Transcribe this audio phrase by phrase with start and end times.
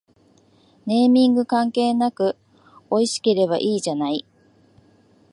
[0.87, 2.35] ネーミング関係なく
[2.89, 4.25] おいしければいいじゃない